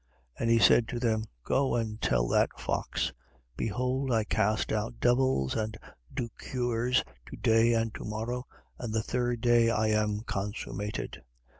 13:32. 0.39 0.41
And 0.41 0.49
he 0.49 0.57
said 0.57 0.87
to 0.87 0.99
them: 0.99 1.25
Go 1.43 1.75
and 1.75 2.01
tell 2.01 2.27
that 2.29 2.49
fox: 2.59 3.13
Behold, 3.55 4.11
I 4.11 4.23
cast 4.23 4.71
out 4.71 4.99
devils 4.99 5.53
and 5.55 5.77
do 6.11 6.27
cures, 6.39 7.03
to 7.27 7.37
day 7.37 7.73
and 7.73 7.93
to 7.93 8.03
morrow, 8.03 8.47
and 8.79 8.95
the 8.95 9.03
third 9.03 9.41
day 9.41 9.69
I 9.69 9.89
am 9.89 10.21
consummated. 10.21 11.21